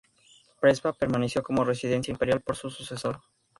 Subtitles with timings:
[0.59, 3.21] Prespa permaneció como residencia imperial por su sucesor.